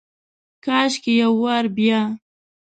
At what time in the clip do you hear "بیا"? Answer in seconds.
1.77-1.99